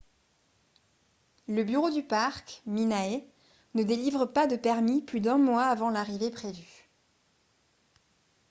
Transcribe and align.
le 1.47 1.63
bureau 1.63 1.91
du 1.91 2.01
parc 2.01 2.63
minae 2.65 3.21
ne 3.75 3.83
délivre 3.83 4.25
pas 4.25 4.47
de 4.47 4.55
permis 4.55 5.03
plus 5.03 5.19
d’un 5.21 5.37
mois 5.37 5.65
avant 5.65 5.91
l’arrivée 5.91 6.31
prévue 6.31 6.89